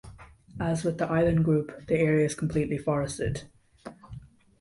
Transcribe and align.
As 0.59 0.83
with 0.83 0.97
the 0.97 1.07
island 1.07 1.45
group, 1.45 1.85
the 1.85 1.93
area 1.95 2.25
is 2.25 2.33
completely 2.33 2.79
forested. 2.79 3.43